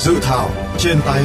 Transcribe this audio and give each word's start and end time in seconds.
Dự 0.00 0.18
thảo 0.22 0.50
trên 0.78 1.00
tay. 1.06 1.24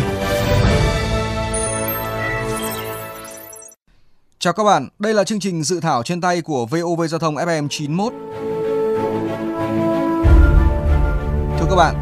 Chào 4.40 4.54
các 4.54 4.64
bạn, 4.64 4.88
đây 5.00 5.14
là 5.14 5.24
chương 5.24 5.40
trình 5.40 5.64
dự 5.64 5.80
thảo 5.80 6.04
trên 6.04 6.22
tay 6.22 6.42
của 6.42 6.66
VOV 6.66 7.02
Giao 7.10 7.20
thông 7.20 7.36
FM 7.36 7.68
91. 7.68 8.14
Thưa 11.60 11.66
các 11.70 11.76
bạn, 11.76 11.96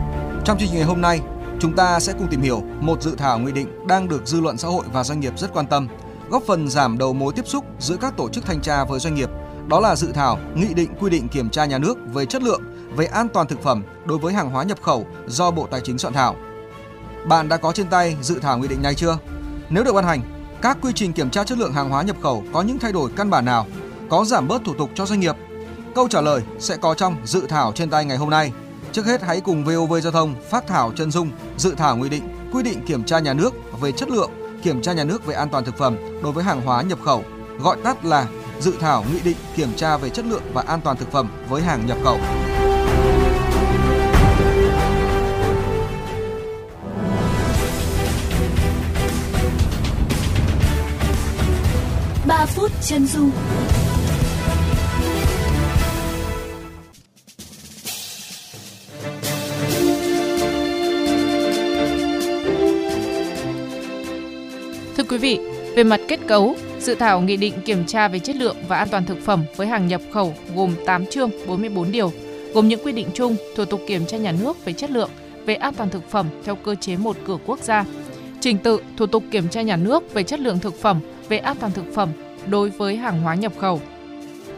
trong 0.45 0.57
chương 0.59 0.67
trình 0.67 0.77
ngày 0.77 0.87
hôm 0.87 1.01
nay, 1.01 1.19
chúng 1.59 1.75
ta 1.75 1.99
sẽ 1.99 2.13
cùng 2.13 2.27
tìm 2.31 2.41
hiểu 2.41 2.61
một 2.79 3.01
dự 3.01 3.15
thảo 3.17 3.39
nghị 3.39 3.51
định 3.51 3.87
đang 3.87 4.07
được 4.07 4.27
dư 4.27 4.41
luận 4.41 4.57
xã 4.57 4.67
hội 4.67 4.85
và 4.93 5.03
doanh 5.03 5.19
nghiệp 5.19 5.39
rất 5.39 5.53
quan 5.53 5.67
tâm, 5.67 5.87
góp 6.29 6.43
phần 6.47 6.69
giảm 6.69 6.97
đầu 6.97 7.13
mối 7.13 7.33
tiếp 7.35 7.47
xúc 7.47 7.65
giữa 7.79 7.97
các 8.01 8.17
tổ 8.17 8.29
chức 8.29 8.45
thanh 8.45 8.61
tra 8.61 8.83
với 8.83 8.99
doanh 8.99 9.15
nghiệp. 9.15 9.29
Đó 9.67 9.79
là 9.79 9.95
dự 9.95 10.11
thảo 10.11 10.39
nghị 10.55 10.73
định 10.73 10.89
quy 10.99 11.09
định 11.09 11.27
kiểm 11.27 11.49
tra 11.49 11.65
nhà 11.65 11.77
nước 11.77 11.97
về 12.13 12.25
chất 12.25 12.43
lượng, 12.43 12.61
về 12.95 13.05
an 13.05 13.27
toàn 13.33 13.47
thực 13.47 13.63
phẩm 13.63 13.83
đối 14.05 14.17
với 14.17 14.33
hàng 14.33 14.49
hóa 14.49 14.63
nhập 14.63 14.81
khẩu 14.81 15.05
do 15.27 15.51
Bộ 15.51 15.67
Tài 15.71 15.81
chính 15.81 15.97
soạn 15.97 16.13
thảo. 16.13 16.35
Bạn 17.25 17.49
đã 17.49 17.57
có 17.57 17.71
trên 17.71 17.87
tay 17.87 18.17
dự 18.21 18.39
thảo 18.39 18.57
nghị 18.57 18.67
định 18.67 18.81
này 18.81 18.95
chưa? 18.95 19.17
Nếu 19.69 19.83
được 19.83 19.93
ban 19.93 20.05
hành, 20.05 20.21
các 20.61 20.77
quy 20.81 20.91
trình 20.95 21.13
kiểm 21.13 21.29
tra 21.29 21.43
chất 21.43 21.57
lượng 21.57 21.73
hàng 21.73 21.89
hóa 21.89 22.03
nhập 22.03 22.15
khẩu 22.23 22.43
có 22.53 22.61
những 22.61 22.79
thay 22.79 22.91
đổi 22.91 23.09
căn 23.15 23.29
bản 23.29 23.45
nào? 23.45 23.67
Có 24.09 24.25
giảm 24.25 24.47
bớt 24.47 24.61
thủ 24.65 24.73
tục 24.73 24.89
cho 24.95 25.05
doanh 25.05 25.19
nghiệp? 25.19 25.35
Câu 25.95 26.07
trả 26.07 26.21
lời 26.21 26.41
sẽ 26.59 26.77
có 26.77 26.93
trong 26.93 27.15
dự 27.25 27.41
thảo 27.49 27.71
trên 27.75 27.89
tay 27.89 28.05
ngày 28.05 28.17
hôm 28.17 28.29
nay. 28.29 28.51
Trước 28.91 29.05
hết 29.05 29.21
hãy 29.21 29.41
cùng 29.41 29.63
VOV 29.63 29.93
Giao 30.03 30.11
thông 30.11 30.35
phát 30.49 30.67
thảo 30.67 30.91
chân 30.95 31.11
dung 31.11 31.31
dự 31.57 31.75
thảo 31.77 31.97
nghị 31.97 32.09
định 32.09 32.23
quy 32.53 32.63
định 32.63 32.85
kiểm 32.85 33.03
tra 33.03 33.19
nhà 33.19 33.33
nước 33.33 33.53
về 33.81 33.91
chất 33.91 34.09
lượng, 34.09 34.31
kiểm 34.63 34.81
tra 34.81 34.93
nhà 34.93 35.03
nước 35.03 35.25
về 35.25 35.35
an 35.35 35.49
toàn 35.49 35.65
thực 35.65 35.77
phẩm 35.77 35.97
đối 36.23 36.31
với 36.31 36.43
hàng 36.43 36.61
hóa 36.61 36.81
nhập 36.81 36.99
khẩu, 37.05 37.23
gọi 37.59 37.77
tắt 37.83 38.05
là 38.05 38.27
dự 38.59 38.73
thảo 38.79 39.05
nghị 39.13 39.19
định 39.19 39.37
kiểm 39.55 39.73
tra 39.75 39.97
về 39.97 40.09
chất 40.09 40.25
lượng 40.25 40.43
và 40.53 40.63
an 40.67 40.81
toàn 40.81 40.97
thực 40.97 41.11
phẩm 41.11 41.29
với 41.49 41.61
hàng 41.61 41.87
nhập 41.87 41.97
khẩu. 42.03 42.17
Chân 52.85 53.05
dung. 53.07 53.31
Thưa 64.97 65.03
quý 65.09 65.17
vị, 65.17 65.39
về 65.75 65.83
mặt 65.83 66.01
kết 66.07 66.19
cấu, 66.27 66.55
dự 66.79 66.95
thảo 66.95 67.21
nghị 67.21 67.37
định 67.37 67.53
kiểm 67.65 67.85
tra 67.85 68.07
về 68.07 68.19
chất 68.19 68.35
lượng 68.35 68.55
và 68.67 68.77
an 68.77 68.87
toàn 68.91 69.05
thực 69.05 69.17
phẩm 69.21 69.43
với 69.55 69.67
hàng 69.67 69.87
nhập 69.87 70.01
khẩu 70.11 70.33
gồm 70.55 70.75
8 70.85 71.05
chương 71.05 71.29
44 71.47 71.91
điều, 71.91 72.11
gồm 72.53 72.67
những 72.67 72.83
quy 72.83 72.91
định 72.91 73.07
chung, 73.13 73.35
thủ 73.55 73.65
tục 73.65 73.81
kiểm 73.87 74.05
tra 74.05 74.17
nhà 74.17 74.31
nước 74.31 74.65
về 74.65 74.73
chất 74.73 74.91
lượng, 74.91 75.09
về 75.45 75.55
an 75.55 75.73
toàn 75.73 75.89
thực 75.89 76.09
phẩm 76.09 76.27
theo 76.43 76.55
cơ 76.55 76.75
chế 76.75 76.97
một 76.97 77.17
cửa 77.27 77.37
quốc 77.45 77.59
gia, 77.59 77.85
trình 78.39 78.57
tự, 78.57 78.79
thủ 78.97 79.05
tục 79.05 79.23
kiểm 79.31 79.49
tra 79.49 79.61
nhà 79.61 79.75
nước 79.75 80.13
về 80.13 80.23
chất 80.23 80.39
lượng 80.39 80.59
thực 80.59 80.81
phẩm, 80.81 80.99
về 81.29 81.37
an 81.37 81.57
toàn 81.59 81.71
thực 81.71 81.85
phẩm 81.93 82.09
đối 82.47 82.69
với 82.69 82.97
hàng 82.97 83.21
hóa 83.21 83.35
nhập 83.35 83.53
khẩu. 83.59 83.81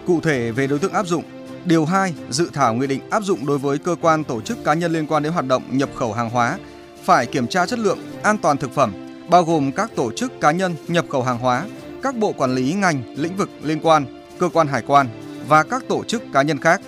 Cụ 0.06 0.22
thể 0.22 0.52
về 0.52 0.68
đối 0.68 0.80
tượng 0.80 0.94
áp 0.94 1.08
dụng, 1.08 1.24
Điều 1.66 1.86
2 1.86 2.14
dự 2.30 2.50
thảo 2.54 2.74
nghị 2.74 2.88
định 2.88 3.02
áp 3.10 3.24
dụng 3.24 3.46
đối 3.46 3.58
với 3.58 3.78
cơ 3.78 3.96
quan 4.02 4.24
tổ 4.24 4.42
chức 4.42 4.64
cá 4.64 4.74
nhân 4.74 4.94
liên 4.94 5.08
quan 5.08 5.24
đến 5.24 5.34
hoạt 5.34 5.46
động 5.48 5.64
nhập 5.72 5.90
khẩu 5.96 6.14
hàng 6.14 6.30
hóa 6.30 6.58
phải 7.04 7.26
kiểm 7.26 7.48
tra 7.48 7.66
chất 7.66 7.80
lượng, 7.80 8.00
an 8.24 8.38
toàn 8.38 8.58
thực 8.58 8.72
phẩm, 8.72 8.94
bao 9.30 9.44
gồm 9.44 9.72
các 9.72 9.92
tổ 9.96 10.12
chức 10.12 10.42
cá 10.42 10.52
nhân 10.52 10.76
nhập 10.88 11.06
khẩu 11.10 11.24
hàng 11.24 11.38
hóa, 11.38 11.66
các 12.02 12.16
bộ 12.16 12.32
quản 12.32 12.56
lý 12.56 12.74
ngành, 12.74 13.16
lĩnh 13.16 13.38
vực 13.38 13.50
liên 13.64 13.80
quan, 13.84 14.06
cơ 14.40 14.50
quan 14.54 14.68
hải 14.68 14.82
quan 14.82 15.08
và 15.48 15.64
các 15.64 15.84
tổ 15.88 16.04
chức 16.04 16.24
cá 16.34 16.42
nhân 16.42 16.60
khác. 16.60 16.82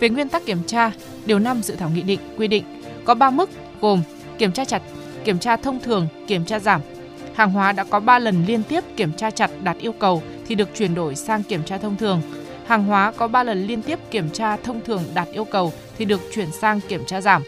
Về 0.00 0.08
nguyên 0.08 0.28
tắc 0.28 0.46
kiểm 0.46 0.64
tra, 0.66 0.90
điều 1.26 1.38
5 1.38 1.62
dự 1.62 1.76
thảo 1.76 1.90
nghị 1.90 2.02
định 2.02 2.20
quy 2.38 2.48
định 2.48 2.64
có 3.04 3.14
3 3.14 3.30
mức 3.30 3.50
gồm 3.80 4.02
kiểm 4.38 4.52
tra 4.52 4.64
chặt, 4.64 4.82
kiểm 5.24 5.38
tra 5.38 5.56
thông 5.56 5.80
thường, 5.80 6.08
kiểm 6.26 6.44
tra 6.44 6.58
giảm. 6.58 6.80
Hàng 7.38 7.50
hóa 7.50 7.72
đã 7.72 7.84
có 7.84 8.00
3 8.00 8.18
lần 8.18 8.44
liên 8.46 8.62
tiếp 8.62 8.84
kiểm 8.96 9.12
tra 9.12 9.30
chặt 9.30 9.50
đạt 9.62 9.76
yêu 9.78 9.92
cầu 9.92 10.22
thì 10.48 10.54
được 10.54 10.68
chuyển 10.74 10.94
đổi 10.94 11.14
sang 11.14 11.42
kiểm 11.42 11.62
tra 11.64 11.78
thông 11.78 11.96
thường. 11.96 12.22
Hàng 12.66 12.84
hóa 12.84 13.12
có 13.16 13.28
3 13.28 13.42
lần 13.42 13.66
liên 13.66 13.82
tiếp 13.82 13.98
kiểm 14.10 14.30
tra 14.30 14.56
thông 14.56 14.80
thường 14.84 15.02
đạt 15.14 15.28
yêu 15.32 15.44
cầu 15.44 15.72
thì 15.98 16.04
được 16.04 16.20
chuyển 16.34 16.52
sang 16.52 16.80
kiểm 16.88 17.04
tra 17.06 17.20
giảm. 17.20 17.42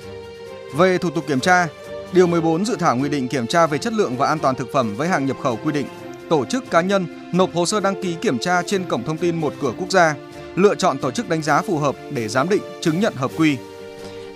Về 0.76 0.98
thủ 0.98 1.10
tục 1.10 1.24
kiểm 1.26 1.40
tra, 1.40 1.66
Điều 2.12 2.26
14 2.26 2.64
dự 2.64 2.76
thảo 2.76 2.96
nghị 2.96 3.08
định 3.08 3.28
kiểm 3.28 3.46
tra 3.46 3.66
về 3.66 3.78
chất 3.78 3.92
lượng 3.92 4.16
và 4.16 4.28
an 4.28 4.38
toàn 4.38 4.54
thực 4.54 4.72
phẩm 4.72 4.94
với 4.96 5.08
hàng 5.08 5.26
nhập 5.26 5.36
khẩu 5.42 5.58
quy 5.64 5.72
định 5.72 5.86
tổ 6.28 6.44
chức 6.44 6.70
cá 6.70 6.80
nhân 6.80 7.06
nộp 7.32 7.54
hồ 7.54 7.66
sơ 7.66 7.80
đăng 7.80 8.02
ký 8.02 8.14
kiểm 8.20 8.38
tra 8.38 8.62
trên 8.62 8.84
cổng 8.84 9.02
thông 9.04 9.16
tin 9.16 9.36
một 9.36 9.54
cửa 9.62 9.72
quốc 9.78 9.90
gia, 9.90 10.14
lựa 10.56 10.74
chọn 10.74 10.98
tổ 10.98 11.10
chức 11.10 11.28
đánh 11.28 11.42
giá 11.42 11.62
phù 11.62 11.78
hợp 11.78 11.96
để 12.10 12.28
giám 12.28 12.48
định 12.48 12.62
chứng 12.80 13.00
nhận 13.00 13.14
hợp 13.16 13.30
quy. 13.36 13.56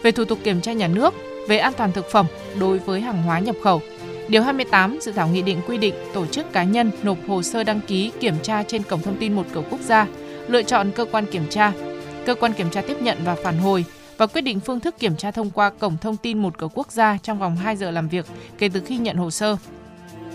Về 0.02 0.10
thủ 0.10 0.24
tục 0.24 0.38
kiểm 0.44 0.60
tra 0.60 0.72
nhà 0.72 0.88
nước 0.88 1.14
về 1.48 1.58
an 1.58 1.72
toàn 1.76 1.92
thực 1.92 2.10
phẩm 2.10 2.26
đối 2.60 2.78
với 2.78 3.00
hàng 3.00 3.22
hóa 3.22 3.38
nhập 3.38 3.56
khẩu, 3.62 3.82
Điều 4.28 4.42
28 4.42 4.98
dự 5.00 5.12
thảo 5.12 5.28
nghị 5.28 5.42
định 5.42 5.60
quy 5.66 5.78
định 5.78 5.94
tổ 6.14 6.26
chức 6.26 6.52
cá 6.52 6.64
nhân 6.64 6.90
nộp 7.02 7.18
hồ 7.28 7.42
sơ 7.42 7.64
đăng 7.64 7.80
ký 7.80 8.12
kiểm 8.20 8.34
tra 8.42 8.62
trên 8.62 8.82
cổng 8.82 9.02
thông 9.02 9.16
tin 9.16 9.32
một 9.32 9.46
cửa 9.52 9.62
quốc 9.70 9.80
gia, 9.80 10.06
lựa 10.48 10.62
chọn 10.62 10.90
cơ 10.96 11.04
quan 11.12 11.26
kiểm 11.26 11.48
tra. 11.50 11.72
Cơ 12.26 12.34
quan 12.34 12.52
kiểm 12.52 12.70
tra 12.70 12.82
tiếp 12.82 12.96
nhận 13.02 13.18
và 13.24 13.34
phản 13.34 13.58
hồi 13.58 13.84
và 14.16 14.26
quyết 14.26 14.40
định 14.40 14.60
phương 14.60 14.80
thức 14.80 14.98
kiểm 14.98 15.16
tra 15.16 15.30
thông 15.30 15.50
qua 15.50 15.70
cổng 15.70 15.96
thông 16.00 16.16
tin 16.16 16.38
một 16.38 16.58
cửa 16.58 16.68
quốc 16.74 16.92
gia 16.92 17.18
trong 17.22 17.38
vòng 17.38 17.56
2 17.56 17.76
giờ 17.76 17.90
làm 17.90 18.08
việc 18.08 18.26
kể 18.58 18.68
từ 18.68 18.82
khi 18.86 18.98
nhận 18.98 19.16
hồ 19.16 19.30
sơ. 19.30 19.56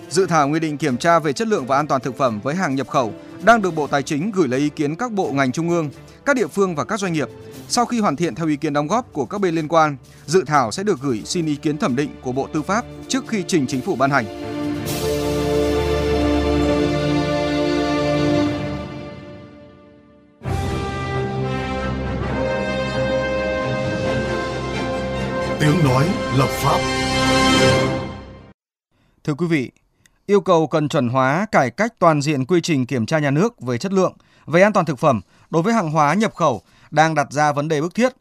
Dự 0.09 0.25
thảo 0.25 0.47
nghị 0.47 0.59
định 0.59 0.77
kiểm 0.77 0.97
tra 0.97 1.19
về 1.19 1.33
chất 1.33 1.47
lượng 1.47 1.65
và 1.65 1.77
an 1.77 1.87
toàn 1.87 2.01
thực 2.01 2.17
phẩm 2.17 2.39
với 2.43 2.55
hàng 2.55 2.75
nhập 2.75 2.87
khẩu 2.87 3.13
đang 3.43 3.61
được 3.61 3.75
Bộ 3.75 3.87
Tài 3.87 4.03
chính 4.03 4.31
gửi 4.31 4.47
lấy 4.47 4.59
ý 4.59 4.69
kiến 4.69 4.95
các 4.95 5.11
bộ 5.11 5.31
ngành 5.31 5.51
trung 5.51 5.69
ương, 5.69 5.89
các 6.25 6.35
địa 6.35 6.47
phương 6.47 6.75
và 6.75 6.83
các 6.83 6.99
doanh 6.99 7.13
nghiệp. 7.13 7.29
Sau 7.67 7.85
khi 7.85 7.99
hoàn 7.99 8.15
thiện 8.15 8.35
theo 8.35 8.47
ý 8.47 8.55
kiến 8.55 8.73
đóng 8.73 8.87
góp 8.87 9.13
của 9.13 9.25
các 9.25 9.41
bên 9.41 9.55
liên 9.55 9.67
quan, 9.67 9.97
dự 10.25 10.43
thảo 10.47 10.71
sẽ 10.71 10.83
được 10.83 10.99
gửi 11.01 11.21
xin 11.25 11.45
ý 11.45 11.55
kiến 11.55 11.77
thẩm 11.77 11.95
định 11.95 12.09
của 12.21 12.31
Bộ 12.31 12.47
Tư 12.53 12.61
pháp 12.61 12.85
trước 13.07 13.27
khi 13.27 13.43
trình 13.47 13.67
chính 13.67 13.81
phủ 13.81 13.95
ban 13.95 14.11
hành. 14.11 14.25
Tiếng 25.59 25.83
nói 25.83 26.07
lập 26.37 26.49
pháp. 26.49 26.79
Thưa 29.23 29.33
quý 29.33 29.47
vị, 29.47 29.71
yêu 30.29 30.41
cầu 30.41 30.67
cần 30.67 30.89
chuẩn 30.89 31.09
hóa 31.09 31.45
cải 31.51 31.71
cách 31.71 31.93
toàn 31.99 32.21
diện 32.21 32.45
quy 32.45 32.61
trình 32.61 32.85
kiểm 32.85 33.05
tra 33.05 33.19
nhà 33.19 33.31
nước 33.31 33.61
về 33.61 33.77
chất 33.77 33.93
lượng, 33.93 34.13
về 34.45 34.61
an 34.61 34.73
toàn 34.73 34.85
thực 34.85 34.99
phẩm 34.99 35.21
đối 35.49 35.63
với 35.63 35.73
hàng 35.73 35.91
hóa 35.91 36.13
nhập 36.13 36.35
khẩu 36.35 36.61
đang 36.91 37.15
đặt 37.15 37.31
ra 37.31 37.51
vấn 37.51 37.67
đề 37.67 37.81
bức 37.81 37.95
thiết. 37.95 38.13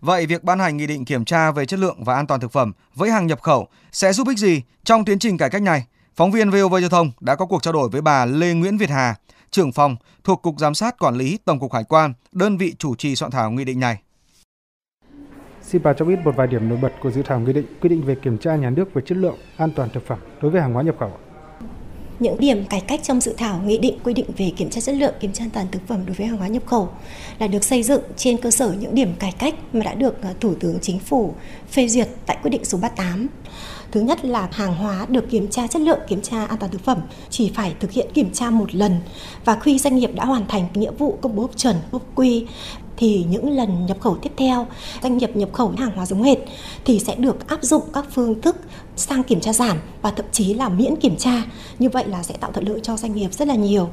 Vậy 0.00 0.26
việc 0.26 0.44
ban 0.44 0.58
hành 0.58 0.76
nghị 0.76 0.86
định 0.86 1.04
kiểm 1.04 1.24
tra 1.24 1.50
về 1.50 1.66
chất 1.66 1.80
lượng 1.80 2.04
và 2.04 2.14
an 2.14 2.26
toàn 2.26 2.40
thực 2.40 2.52
phẩm 2.52 2.72
với 2.94 3.10
hàng 3.10 3.26
nhập 3.26 3.42
khẩu 3.42 3.68
sẽ 3.92 4.12
giúp 4.12 4.28
ích 4.28 4.38
gì 4.38 4.62
trong 4.84 5.04
tiến 5.04 5.18
trình 5.18 5.38
cải 5.38 5.50
cách 5.50 5.62
này? 5.62 5.86
Phóng 6.16 6.30
viên 6.30 6.50
VOV 6.50 6.74
Giao 6.80 6.88
thông 6.88 7.10
đã 7.20 7.34
có 7.34 7.46
cuộc 7.46 7.62
trao 7.62 7.72
đổi 7.72 7.88
với 7.88 8.00
bà 8.00 8.24
Lê 8.24 8.54
Nguyễn 8.54 8.78
Việt 8.78 8.90
Hà, 8.90 9.14
trưởng 9.50 9.72
phòng 9.72 9.96
thuộc 10.24 10.42
Cục 10.42 10.58
Giám 10.58 10.74
sát 10.74 10.98
Quản 10.98 11.14
lý 11.14 11.38
Tổng 11.44 11.60
cục 11.60 11.72
Hải 11.72 11.84
quan, 11.84 12.12
đơn 12.32 12.56
vị 12.56 12.74
chủ 12.78 12.94
trì 12.94 13.16
soạn 13.16 13.30
thảo 13.30 13.50
nghị 13.50 13.64
định 13.64 13.80
này. 13.80 13.98
Xin 15.62 15.82
bà 15.82 15.92
cho 15.92 16.04
biết 16.04 16.18
một 16.24 16.36
vài 16.36 16.46
điểm 16.46 16.68
nổi 16.68 16.78
bật 16.82 16.92
của 17.02 17.10
dự 17.10 17.22
thảo 17.22 17.40
nghị 17.40 17.52
định 17.52 17.66
quy 17.80 17.88
định 17.88 18.02
về 18.02 18.14
kiểm 18.22 18.38
tra 18.38 18.56
nhà 18.56 18.70
nước 18.70 18.94
về 18.94 19.02
chất 19.06 19.18
lượng, 19.18 19.36
an 19.56 19.70
toàn 19.76 19.88
thực 19.94 20.06
phẩm 20.06 20.18
đối 20.42 20.50
với 20.50 20.60
hàng 20.60 20.72
hóa 20.72 20.82
nhập 20.82 20.94
khẩu. 21.00 21.12
Những 22.18 22.40
điểm 22.40 22.64
cải 22.64 22.80
cách 22.80 23.00
trong 23.02 23.20
dự 23.20 23.34
thảo 23.38 23.60
nghị 23.66 23.78
định 23.78 23.98
quy 24.04 24.14
định 24.14 24.26
về 24.36 24.52
kiểm 24.56 24.70
tra 24.70 24.80
chất 24.80 24.94
lượng, 24.94 25.14
kiểm 25.20 25.32
tra 25.32 25.44
an 25.44 25.50
toàn 25.50 25.66
thực 25.72 25.88
phẩm 25.88 26.06
đối 26.06 26.14
với 26.14 26.26
hàng 26.26 26.36
hóa 26.36 26.48
nhập 26.48 26.66
khẩu 26.66 26.88
là 27.38 27.46
được 27.46 27.64
xây 27.64 27.82
dựng 27.82 28.02
trên 28.16 28.36
cơ 28.36 28.50
sở 28.50 28.72
những 28.72 28.94
điểm 28.94 29.14
cải 29.18 29.32
cách 29.32 29.54
mà 29.72 29.84
đã 29.84 29.94
được 29.94 30.22
ờ, 30.22 30.34
Thủ 30.40 30.54
tướng 30.60 30.78
Chính 30.82 30.98
phủ 30.98 31.34
phê 31.70 31.88
duyệt 31.88 32.08
tại 32.26 32.38
quyết 32.42 32.50
định 32.50 32.64
số 32.64 32.78
38. 32.78 33.26
Thứ 33.90 34.00
nhất 34.00 34.24
là 34.24 34.48
hàng 34.52 34.74
hóa 34.74 35.06
được 35.08 35.30
kiểm 35.30 35.48
tra 35.48 35.66
chất 35.66 35.82
lượng, 35.82 36.00
kiểm 36.08 36.20
tra 36.22 36.46
an 36.46 36.58
toàn 36.58 36.72
thực 36.72 36.84
phẩm 36.84 36.98
chỉ 37.30 37.52
phải 37.54 37.74
thực 37.80 37.92
hiện 37.92 38.06
kiểm 38.14 38.30
tra 38.32 38.50
một 38.50 38.74
lần 38.74 38.96
và 39.44 39.58
khi 39.62 39.78
doanh 39.78 39.96
nghiệp 39.96 40.10
đã 40.14 40.24
hoàn 40.24 40.46
thành 40.46 40.66
nghĩa 40.74 40.90
vụ 40.90 41.18
công 41.20 41.36
bố 41.36 41.48
chuẩn, 41.56 41.76
hợp 41.92 42.02
quy 42.14 42.46
thì 42.96 43.26
những 43.30 43.50
lần 43.50 43.86
nhập 43.86 44.00
khẩu 44.00 44.16
tiếp 44.16 44.32
theo, 44.36 44.66
doanh 45.02 45.18
nghiệp 45.18 45.36
nhập 45.36 45.52
khẩu 45.52 45.72
hàng 45.78 45.90
hóa 45.96 46.06
giống 46.06 46.22
hệt 46.22 46.38
thì 46.84 46.98
sẽ 46.98 47.14
được 47.14 47.48
áp 47.48 47.62
dụng 47.62 47.82
các 47.92 48.04
phương 48.10 48.40
thức 48.40 48.56
sang 48.96 49.22
kiểm 49.22 49.40
tra 49.40 49.52
giảm 49.52 49.78
và 50.02 50.10
thậm 50.10 50.26
chí 50.32 50.54
là 50.54 50.68
miễn 50.68 50.96
kiểm 50.96 51.16
tra. 51.16 51.42
Như 51.78 51.88
vậy 51.88 52.04
là 52.06 52.22
sẽ 52.22 52.34
tạo 52.34 52.52
thuận 52.52 52.68
lợi 52.68 52.80
cho 52.82 52.96
doanh 52.96 53.14
nghiệp 53.14 53.32
rất 53.32 53.48
là 53.48 53.54
nhiều. 53.54 53.88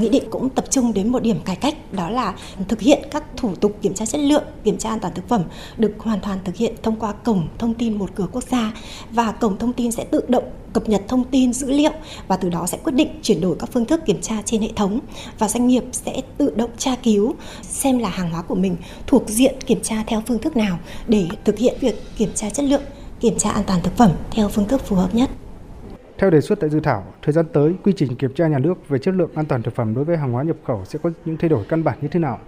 Nghị 0.00 0.08
định 0.08 0.24
cũng 0.30 0.50
tập 0.50 0.64
trung 0.70 0.92
đến 0.92 1.08
một 1.08 1.22
điểm 1.22 1.40
cải 1.44 1.56
cách, 1.56 1.92
đó 1.92 2.10
là 2.10 2.34
thực 2.68 2.80
hiện 2.80 3.02
các 3.10 3.24
thủ 3.36 3.54
tục 3.54 3.76
kiểm 3.82 3.94
tra 3.94 4.06
chất 4.06 4.20
lượng, 4.20 4.44
kiểm 4.64 4.78
tra 4.78 4.90
an 4.90 5.00
toàn 5.00 5.14
thực 5.14 5.28
phẩm 5.28 5.42
được 5.76 5.92
hoàn 5.98 6.20
toàn 6.20 6.38
thực 6.44 6.56
hiện 6.56 6.74
thông 6.82 6.96
qua 6.96 7.12
cổng 7.12 7.48
thông 7.58 7.74
tin 7.74 7.98
một 7.98 8.10
cửa 8.14 8.26
quốc 8.32 8.44
gia 8.50 8.72
và 9.10 9.32
cổng 9.32 9.58
thông 9.58 9.72
tin 9.72 9.92
sẽ 9.92 10.04
tự 10.04 10.20
động 10.28 10.44
cập 10.74 10.88
nhật 10.88 11.02
thông 11.08 11.24
tin 11.24 11.52
dữ 11.52 11.70
liệu 11.70 11.92
và 12.28 12.36
từ 12.36 12.48
đó 12.48 12.66
sẽ 12.66 12.78
quyết 12.84 12.92
định 12.92 13.08
chuyển 13.22 13.40
đổi 13.40 13.56
các 13.58 13.70
phương 13.72 13.84
thức 13.84 14.00
kiểm 14.06 14.20
tra 14.20 14.42
trên 14.44 14.62
hệ 14.62 14.68
thống 14.76 15.00
và 15.38 15.48
doanh 15.48 15.66
nghiệp 15.66 15.84
sẽ 15.92 16.22
tự 16.38 16.54
động 16.56 16.70
tra 16.78 16.96
cứu 17.02 17.34
xem 17.62 17.98
là 17.98 18.08
hàng 18.08 18.32
hóa 18.34 18.42
của 18.42 18.54
mình 18.54 18.76
thuộc 19.06 19.22
diện 19.26 19.54
kiểm 19.66 19.80
tra 19.80 19.96
theo 20.06 20.22
phương 20.26 20.38
thức 20.38 20.56
nào 20.56 20.78
để 21.08 21.26
thực 21.44 21.58
hiện 21.58 21.76
việc 21.80 21.94
kiểm 22.16 22.30
tra 22.34 22.50
chất 22.50 22.64
lượng, 22.64 22.82
kiểm 23.20 23.38
tra 23.38 23.50
an 23.50 23.64
toàn 23.66 23.80
thực 23.82 23.96
phẩm 23.96 24.10
theo 24.30 24.48
phương 24.48 24.68
thức 24.68 24.80
phù 24.86 24.96
hợp 24.96 25.14
nhất. 25.14 25.30
Theo 26.18 26.30
đề 26.30 26.40
xuất 26.40 26.60
tại 26.60 26.70
dự 26.70 26.80
thảo, 26.80 27.04
thời 27.22 27.32
gian 27.32 27.46
tới, 27.52 27.72
quy 27.84 27.92
trình 27.96 28.16
kiểm 28.16 28.34
tra 28.34 28.48
nhà 28.48 28.58
nước 28.58 28.88
về 28.88 28.98
chất 28.98 29.14
lượng 29.14 29.30
an 29.34 29.46
toàn 29.46 29.62
thực 29.62 29.74
phẩm 29.74 29.94
đối 29.94 30.04
với 30.04 30.16
hàng 30.16 30.32
hóa 30.32 30.42
nhập 30.42 30.56
khẩu 30.66 30.84
sẽ 30.84 30.98
có 31.02 31.10
những 31.24 31.36
thay 31.36 31.48
đổi 31.48 31.64
căn 31.68 31.84
bản 31.84 31.98
như 32.02 32.08
thế 32.08 32.20
nào? 32.20 32.38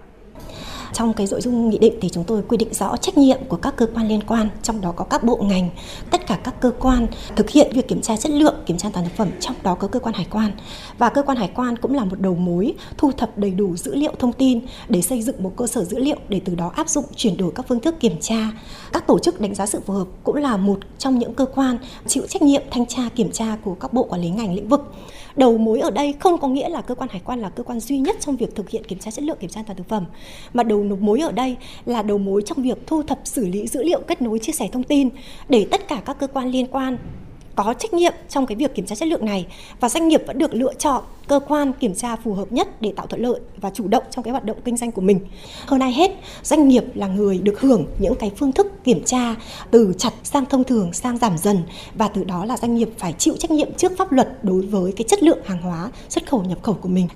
Trong 0.92 1.12
cái 1.12 1.26
nội 1.30 1.40
dung 1.40 1.68
nghị 1.68 1.78
định 1.78 1.94
thì 2.00 2.08
chúng 2.08 2.24
tôi 2.24 2.42
quy 2.48 2.56
định 2.56 2.74
rõ 2.74 2.96
trách 2.96 3.18
nhiệm 3.18 3.38
của 3.48 3.56
các 3.56 3.76
cơ 3.76 3.86
quan 3.94 4.08
liên 4.08 4.20
quan, 4.26 4.48
trong 4.62 4.80
đó 4.80 4.92
có 4.92 5.04
các 5.04 5.24
bộ 5.24 5.36
ngành, 5.36 5.70
tất 6.10 6.26
cả 6.26 6.38
các 6.44 6.60
cơ 6.60 6.70
quan 6.80 7.06
thực 7.36 7.50
hiện 7.50 7.72
việc 7.72 7.88
kiểm 7.88 8.00
tra 8.00 8.16
chất 8.16 8.32
lượng, 8.32 8.54
kiểm 8.66 8.76
tra 8.76 8.86
an 8.86 8.92
toàn 8.92 9.06
thực 9.06 9.16
phẩm, 9.16 9.28
trong 9.40 9.54
đó 9.62 9.74
có 9.74 9.88
cơ 9.88 10.00
quan 10.00 10.14
hải 10.14 10.26
quan. 10.30 10.52
Và 10.98 11.08
cơ 11.08 11.22
quan 11.22 11.38
hải 11.38 11.50
quan 11.54 11.76
cũng 11.76 11.94
là 11.94 12.04
một 12.04 12.20
đầu 12.20 12.34
mối 12.34 12.74
thu 12.98 13.12
thập 13.12 13.38
đầy 13.38 13.50
đủ 13.50 13.76
dữ 13.76 13.94
liệu 13.94 14.12
thông 14.18 14.32
tin 14.32 14.60
để 14.88 15.02
xây 15.02 15.22
dựng 15.22 15.42
một 15.42 15.52
cơ 15.56 15.66
sở 15.66 15.84
dữ 15.84 15.98
liệu 15.98 16.16
để 16.28 16.40
từ 16.44 16.54
đó 16.54 16.72
áp 16.76 16.88
dụng 16.88 17.04
chuyển 17.16 17.36
đổi 17.36 17.52
các 17.54 17.66
phương 17.68 17.80
thức 17.80 18.00
kiểm 18.00 18.20
tra. 18.20 18.52
Các 18.92 19.06
tổ 19.06 19.18
chức 19.18 19.40
đánh 19.40 19.54
giá 19.54 19.66
sự 19.66 19.80
phù 19.86 19.92
hợp 19.92 20.06
cũng 20.24 20.36
là 20.36 20.56
một 20.56 20.78
trong 20.98 21.18
những 21.18 21.34
cơ 21.34 21.46
quan 21.54 21.78
chịu 22.06 22.26
trách 22.28 22.42
nhiệm 22.42 22.62
thanh 22.70 22.86
tra 22.86 23.02
kiểm 23.14 23.30
tra 23.30 23.56
của 23.64 23.74
các 23.74 23.92
bộ 23.92 24.02
quản 24.02 24.20
lý 24.20 24.28
ngành 24.28 24.54
lĩnh 24.54 24.68
vực. 24.68 24.92
Đầu 25.36 25.58
mối 25.58 25.80
ở 25.80 25.90
đây 25.90 26.14
không 26.20 26.38
có 26.40 26.48
nghĩa 26.48 26.68
là 26.68 26.80
cơ 26.80 26.94
quan 26.94 27.10
hải 27.12 27.20
quan 27.24 27.40
là 27.40 27.48
cơ 27.48 27.62
quan 27.62 27.80
duy 27.80 27.98
nhất 27.98 28.16
trong 28.20 28.36
việc 28.36 28.54
thực 28.54 28.70
hiện 28.70 28.84
kiểm 28.84 28.98
tra 28.98 29.10
chất 29.10 29.24
lượng, 29.24 29.36
kiểm 29.40 29.50
tra 29.50 29.60
an 29.60 29.64
toàn 29.64 29.76
thực 29.76 29.88
phẩm, 29.88 30.04
mà 30.52 30.62
đầu 30.62 30.82
mối 31.00 31.20
ở 31.20 31.32
đây 31.32 31.56
là 31.86 32.02
đầu 32.02 32.18
mối 32.18 32.42
trong 32.46 32.62
việc 32.62 32.78
thu 32.86 33.02
thập 33.02 33.20
xử 33.24 33.46
lý 33.46 33.66
dữ 33.66 33.82
liệu 33.82 34.00
kết 34.00 34.22
nối 34.22 34.38
chia 34.38 34.52
sẻ 34.52 34.68
thông 34.72 34.82
tin 34.82 35.08
để 35.48 35.66
tất 35.70 35.88
cả 35.88 36.02
các 36.04 36.18
cơ 36.18 36.26
quan 36.26 36.50
liên 36.50 36.66
quan 36.66 36.98
có 37.56 37.74
trách 37.78 37.94
nhiệm 37.94 38.12
trong 38.28 38.46
cái 38.46 38.56
việc 38.56 38.74
kiểm 38.74 38.86
tra 38.86 38.94
chất 38.94 39.08
lượng 39.08 39.24
này 39.24 39.46
và 39.80 39.88
doanh 39.88 40.08
nghiệp 40.08 40.22
vẫn 40.26 40.38
được 40.38 40.54
lựa 40.54 40.74
chọn 40.74 41.02
cơ 41.28 41.40
quan 41.48 41.72
kiểm 41.72 41.94
tra 41.94 42.16
phù 42.16 42.34
hợp 42.34 42.52
nhất 42.52 42.82
để 42.82 42.92
tạo 42.96 43.06
thuận 43.06 43.22
lợi 43.22 43.40
và 43.56 43.70
chủ 43.70 43.88
động 43.88 44.04
trong 44.10 44.22
cái 44.24 44.32
hoạt 44.32 44.44
động 44.44 44.56
kinh 44.64 44.76
doanh 44.76 44.92
của 44.92 45.00
mình. 45.00 45.20
Hơn 45.66 45.80
ai 45.80 45.92
hết, 45.92 46.10
doanh 46.42 46.68
nghiệp 46.68 46.84
là 46.94 47.06
người 47.06 47.38
được 47.38 47.60
hưởng 47.60 47.86
những 47.98 48.14
cái 48.14 48.30
phương 48.36 48.52
thức 48.52 48.84
kiểm 48.84 49.04
tra 49.04 49.34
từ 49.70 49.94
chặt 49.98 50.12
sang 50.22 50.46
thông 50.46 50.64
thường 50.64 50.92
sang 50.92 51.18
giảm 51.18 51.38
dần 51.38 51.62
và 51.94 52.08
từ 52.08 52.24
đó 52.24 52.44
là 52.44 52.56
doanh 52.56 52.74
nghiệp 52.74 52.88
phải 52.98 53.12
chịu 53.12 53.34
trách 53.38 53.50
nhiệm 53.50 53.74
trước 53.74 53.92
pháp 53.98 54.12
luật 54.12 54.28
đối 54.42 54.62
với 54.62 54.92
cái 54.96 55.04
chất 55.08 55.22
lượng 55.22 55.38
hàng 55.44 55.62
hóa 55.62 55.90
xuất 56.08 56.26
khẩu 56.30 56.42
nhập 56.44 56.58
khẩu 56.62 56.74
của 56.74 56.88
mình. 56.88 57.08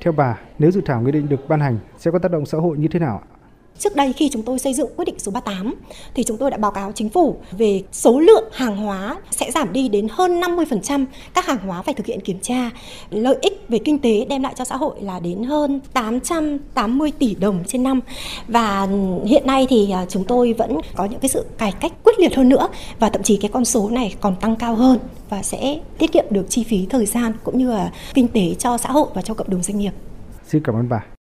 Theo 0.00 0.12
bà, 0.12 0.38
nếu 0.58 0.70
dự 0.70 0.80
thảo 0.86 1.02
nghị 1.02 1.12
định 1.12 1.28
được 1.28 1.48
ban 1.48 1.60
hành 1.60 1.78
sẽ 1.98 2.10
có 2.10 2.18
tác 2.18 2.30
động 2.30 2.46
xã 2.46 2.58
hội 2.58 2.78
như 2.78 2.88
thế 2.88 2.98
nào 2.98 3.22
ạ? 3.24 3.39
Trước 3.80 3.96
đây 3.96 4.12
khi 4.12 4.28
chúng 4.28 4.42
tôi 4.42 4.58
xây 4.58 4.74
dựng 4.74 4.90
quyết 4.96 5.04
định 5.04 5.18
số 5.18 5.32
38 5.32 5.74
thì 6.14 6.24
chúng 6.24 6.36
tôi 6.36 6.50
đã 6.50 6.56
báo 6.56 6.70
cáo 6.70 6.92
chính 6.92 7.08
phủ 7.08 7.36
về 7.52 7.82
số 7.92 8.20
lượng 8.20 8.44
hàng 8.52 8.76
hóa 8.76 9.16
sẽ 9.30 9.50
giảm 9.50 9.72
đi 9.72 9.88
đến 9.88 10.08
hơn 10.10 10.40
50% 10.40 11.06
các 11.34 11.46
hàng 11.46 11.58
hóa 11.58 11.82
phải 11.82 11.94
thực 11.94 12.06
hiện 12.06 12.20
kiểm 12.20 12.38
tra. 12.40 12.70
Lợi 13.10 13.36
ích 13.40 13.64
về 13.68 13.78
kinh 13.78 13.98
tế 13.98 14.26
đem 14.28 14.42
lại 14.42 14.54
cho 14.56 14.64
xã 14.64 14.76
hội 14.76 14.94
là 15.00 15.20
đến 15.20 15.42
hơn 15.42 15.80
880 15.92 17.12
tỷ 17.18 17.34
đồng 17.34 17.64
trên 17.66 17.82
năm. 17.82 18.00
Và 18.48 18.88
hiện 19.26 19.46
nay 19.46 19.66
thì 19.70 19.90
à, 19.90 20.06
chúng 20.08 20.24
tôi 20.24 20.52
vẫn 20.52 20.80
có 20.96 21.04
những 21.04 21.20
cái 21.20 21.28
sự 21.28 21.44
cải 21.58 21.72
cách 21.80 21.92
quyết 22.04 22.18
liệt 22.18 22.36
hơn 22.36 22.48
nữa 22.48 22.68
và 22.98 23.10
thậm 23.10 23.22
chí 23.22 23.36
cái 23.36 23.50
con 23.52 23.64
số 23.64 23.90
này 23.90 24.14
còn 24.20 24.36
tăng 24.36 24.56
cao 24.56 24.74
hơn 24.74 24.98
và 25.30 25.42
sẽ 25.42 25.78
tiết 25.98 26.12
kiệm 26.12 26.24
được 26.30 26.46
chi 26.48 26.64
phí 26.64 26.86
thời 26.90 27.06
gian 27.06 27.32
cũng 27.44 27.58
như 27.58 27.70
là 27.70 27.92
kinh 28.14 28.28
tế 28.28 28.54
cho 28.58 28.78
xã 28.78 28.92
hội 28.92 29.08
và 29.14 29.22
cho 29.22 29.34
cộng 29.34 29.50
đồng 29.50 29.62
doanh 29.62 29.78
nghiệp. 29.78 29.92
Xin 30.46 30.62
cảm 30.64 30.74
ơn 30.74 30.88
bà. 30.88 31.19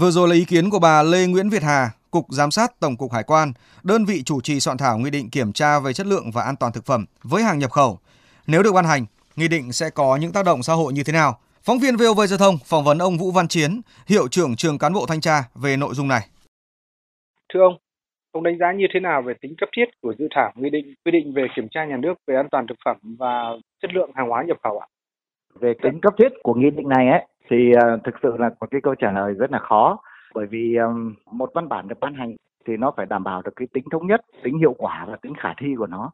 Vừa 0.00 0.10
rồi 0.10 0.28
là 0.28 0.34
ý 0.34 0.44
kiến 0.44 0.70
của 0.70 0.78
bà 0.78 1.02
Lê 1.02 1.26
Nguyễn 1.26 1.48
Việt 1.50 1.62
Hà, 1.62 1.90
Cục 2.10 2.26
Giám 2.28 2.50
sát 2.50 2.80
Tổng 2.80 2.96
cục 2.96 3.12
Hải 3.12 3.22
quan, 3.22 3.52
đơn 3.82 4.04
vị 4.04 4.22
chủ 4.22 4.40
trì 4.40 4.60
soạn 4.60 4.78
thảo 4.78 4.98
nghị 4.98 5.10
định 5.10 5.30
kiểm 5.30 5.52
tra 5.52 5.80
về 5.80 5.92
chất 5.92 6.06
lượng 6.06 6.30
và 6.34 6.42
an 6.42 6.56
toàn 6.56 6.72
thực 6.72 6.84
phẩm 6.86 7.04
với 7.22 7.42
hàng 7.42 7.58
nhập 7.58 7.70
khẩu. 7.70 7.98
Nếu 8.46 8.62
được 8.62 8.72
ban 8.72 8.84
hành, 8.84 9.06
nghị 9.36 9.48
định 9.48 9.72
sẽ 9.72 9.90
có 9.90 10.16
những 10.16 10.32
tác 10.32 10.44
động 10.44 10.62
xã 10.62 10.72
hội 10.72 10.92
như 10.92 11.02
thế 11.04 11.12
nào? 11.12 11.38
Phóng 11.62 11.78
viên 11.78 11.96
VOV 11.96 12.20
Giao 12.28 12.38
thông 12.38 12.58
phỏng 12.64 12.84
vấn 12.84 12.98
ông 12.98 13.18
Vũ 13.18 13.30
Văn 13.30 13.48
Chiến, 13.48 13.80
hiệu 14.06 14.28
trưởng 14.28 14.56
trường 14.56 14.78
cán 14.78 14.92
bộ 14.92 15.06
thanh 15.06 15.20
tra 15.20 15.42
về 15.54 15.76
nội 15.76 15.94
dung 15.94 16.08
này. 16.08 16.28
Thưa 17.54 17.60
ông, 17.60 17.78
ông 18.32 18.42
đánh 18.42 18.58
giá 18.58 18.72
như 18.72 18.86
thế 18.94 19.00
nào 19.00 19.22
về 19.22 19.34
tính 19.40 19.54
cấp 19.58 19.68
thiết 19.76 19.86
của 20.02 20.14
dự 20.18 20.24
thảo 20.34 20.52
nghị 20.56 20.70
định 20.70 20.94
quy 21.04 21.12
định 21.12 21.32
về 21.34 21.46
kiểm 21.56 21.68
tra 21.70 21.84
nhà 21.84 21.96
nước 21.96 22.14
về 22.26 22.36
an 22.36 22.48
toàn 22.50 22.66
thực 22.66 22.78
phẩm 22.84 22.96
và 23.18 23.42
chất 23.82 23.90
lượng 23.94 24.10
hàng 24.14 24.28
hóa 24.28 24.44
nhập 24.46 24.56
khẩu 24.62 24.78
ạ? 24.78 24.86
Về 25.60 25.72
tính 25.82 26.00
cấp 26.02 26.14
thiết 26.18 26.28
của 26.42 26.54
nghị 26.54 26.70
định 26.70 26.88
này 26.88 27.08
ấy 27.08 27.26
thì 27.50 27.72
uh, 27.76 28.04
thực 28.04 28.14
sự 28.22 28.36
là 28.38 28.50
một 28.60 28.66
cái 28.70 28.80
câu 28.80 28.94
trả 28.94 29.12
lời 29.12 29.34
rất 29.34 29.50
là 29.52 29.58
khó 29.58 29.98
bởi 30.34 30.46
vì 30.46 30.76
um, 30.76 31.14
một 31.32 31.50
văn 31.54 31.68
bản 31.68 31.88
được 31.88 32.00
ban 32.00 32.14
hành 32.14 32.36
thì 32.66 32.76
nó 32.76 32.92
phải 32.96 33.06
đảm 33.06 33.24
bảo 33.24 33.42
được 33.42 33.52
cái 33.56 33.68
tính 33.72 33.84
thống 33.90 34.06
nhất, 34.06 34.20
tính 34.42 34.58
hiệu 34.58 34.74
quả 34.78 35.06
và 35.08 35.16
tính 35.16 35.34
khả 35.34 35.54
thi 35.58 35.74
của 35.78 35.86
nó. 35.86 36.10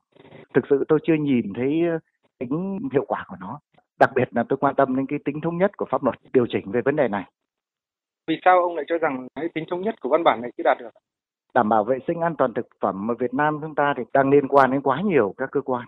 Thực 0.55 0.65
sự 0.71 0.85
tôi 0.89 0.99
chưa 1.03 1.15
nhìn 1.15 1.53
thấy 1.55 1.83
tính 2.39 2.79
hiệu 2.93 3.05
quả 3.09 3.25
của 3.29 3.37
nó. 3.41 3.61
Đặc 4.01 4.11
biệt 4.15 4.29
là 4.31 4.45
tôi 4.49 4.57
quan 4.57 4.75
tâm 4.75 4.97
đến 4.97 5.07
cái 5.07 5.19
tính 5.25 5.41
thống 5.41 5.59
nhất 5.59 5.77
của 5.77 5.87
pháp 5.91 6.05
luật 6.05 6.17
điều 6.33 6.47
chỉnh 6.47 6.71
về 6.71 6.81
vấn 6.85 6.97
đề 6.97 7.09
này. 7.09 7.25
Vì 8.27 8.35
sao 8.45 8.63
ông 8.63 8.77
lại 8.77 8.85
cho 8.89 8.99
rằng 8.99 9.29
cái 9.35 9.49
tính 9.55 9.65
thống 9.71 9.83
nhất 9.83 9.95
của 10.01 10.09
văn 10.09 10.25
bản 10.25 10.41
này 10.43 10.51
chưa 10.57 10.63
đạt 10.65 10.79
được? 10.81 10.91
Đảm 11.55 11.69
bảo 11.69 11.85
vệ 11.85 11.99
sinh 12.07 12.21
an 12.21 12.35
toàn 12.39 12.55
thực 12.55 12.67
phẩm 12.81 13.11
ở 13.11 13.15
Việt 13.15 13.35
Nam 13.35 13.59
chúng 13.63 13.75
ta 13.75 13.95
thì 13.97 14.03
đang 14.13 14.31
liên 14.31 14.49
quan 14.49 14.71
đến 14.71 14.81
quá 14.81 15.01
nhiều 15.01 15.35
các 15.37 15.51
cơ 15.53 15.61
quan. 15.61 15.87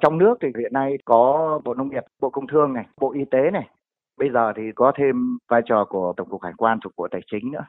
Trong 0.00 0.18
nước 0.18 0.38
thì 0.40 0.48
hiện 0.58 0.72
nay 0.72 0.98
có 1.04 1.60
Bộ 1.64 1.74
Nông 1.74 1.88
nghiệp, 1.88 2.04
Bộ 2.20 2.30
Công 2.30 2.46
Thương 2.46 2.72
này, 2.72 2.86
Bộ 3.00 3.12
Y 3.12 3.24
tế 3.24 3.50
này, 3.52 3.68
Bây 4.18 4.30
giờ 4.30 4.52
thì 4.56 4.62
có 4.74 4.92
thêm 4.96 5.38
vai 5.48 5.62
trò 5.64 5.84
của 5.84 6.12
Tổng 6.16 6.28
cục 6.28 6.42
Hải 6.42 6.52
quan 6.56 6.78
thuộc 6.80 6.92
Bộ 6.96 7.08
Tài 7.10 7.20
chính 7.26 7.52
nữa. 7.52 7.64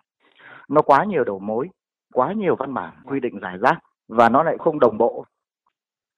Nó 0.69 0.81
quá 0.81 1.03
nhiều 1.03 1.23
đầu 1.23 1.39
mối, 1.39 1.69
quá 2.13 2.33
nhiều 2.33 2.55
văn 2.55 2.73
bản 2.73 2.93
quy 3.05 3.19
định 3.19 3.39
giải 3.41 3.57
rác 3.57 3.79
và 4.07 4.29
nó 4.29 4.43
lại 4.43 4.55
không 4.59 4.79
đồng 4.79 4.97
bộ. 4.97 5.25